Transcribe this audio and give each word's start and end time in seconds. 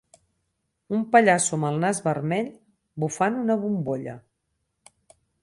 Un 0.99 1.03
pallasso 1.11 1.53
amb 1.59 1.67
el 1.69 1.77
nas 1.83 1.99
vermell 2.07 2.49
bufant 3.05 3.39
una 3.43 3.59
bombolla. 3.67 4.19